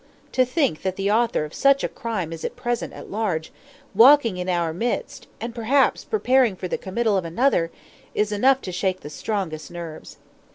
To 0.31 0.45
think 0.45 0.81
that 0.81 0.95
the 0.95 1.11
author 1.11 1.45
of 1.45 1.53
such 1.53 1.83
a 1.83 1.87
crime 1.87 2.33
is 2.33 2.43
at 2.43 2.55
present 2.55 2.91
at 2.93 3.11
large, 3.11 3.51
walking 3.93 4.37
in 4.37 4.49
our 4.49 4.73
midst, 4.73 5.27
and 5.39 5.53
perhaps 5.53 6.05
preparing 6.05 6.55
for 6.55 6.67
the 6.67 6.79
committal 6.79 7.17
of 7.17 7.23
another, 7.23 7.69
is 8.15 8.31
enough 8.31 8.61
to 8.61 8.71
shake 8.71 9.01
the 9.01 9.11
strongest 9.11 9.69
nerves. 9.69 10.17